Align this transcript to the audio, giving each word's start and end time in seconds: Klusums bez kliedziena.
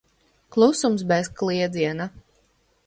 Klusums 0.55 1.03
bez 1.11 1.29
kliedziena. 1.41 2.11